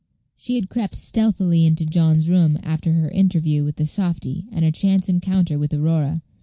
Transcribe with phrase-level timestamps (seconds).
[0.35, 4.71] She had crept stealthily into John's room after her interview with the softy and her
[4.71, 6.23] chance encounter with Aurora.